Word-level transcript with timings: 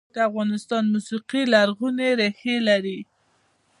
د 0.13 0.15
افغانستان 0.29 0.83
موسیقي 0.93 1.41
لرغونې 1.53 2.09
ریښې 2.19 2.55
لري 2.67 2.99